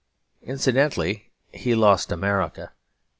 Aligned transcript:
Incidentally, 0.41 1.29
he 1.53 1.75
lost 1.75 2.11
America. 2.11 2.71